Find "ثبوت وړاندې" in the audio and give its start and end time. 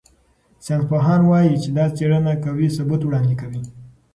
2.77-3.35